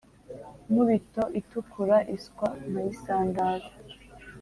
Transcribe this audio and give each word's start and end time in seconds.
Nkubito 0.69 1.23
itikura 1.39 1.97
iswa 2.15 2.47
nkayisandaza, 2.69 3.73